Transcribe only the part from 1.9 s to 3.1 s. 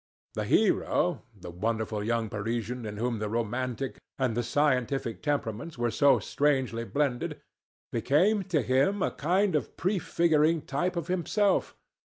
young Parisian in